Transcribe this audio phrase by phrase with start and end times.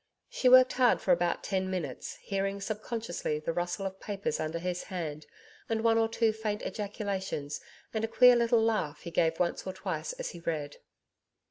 [0.31, 4.57] She worked hard for about ten minutes, hearing sub consciously the rustle of papers under
[4.57, 5.27] his hand
[5.69, 7.61] and one or two faint ejaculations
[7.93, 10.77] and a queer little laugh he gave once or twice as he read.